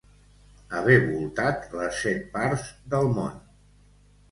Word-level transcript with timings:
Haver 0.79 0.95
voltat 1.09 1.77
les 1.81 2.01
set 2.07 2.25
parts 2.39 2.65
del 2.97 3.09
món. 3.21 3.39